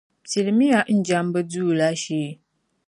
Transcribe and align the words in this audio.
Pilimiya 0.23 0.79
n 0.95 0.97
jɛmbu 1.07 1.39
duu 1.51 1.71
la 1.77 1.89
shee. 2.01 2.31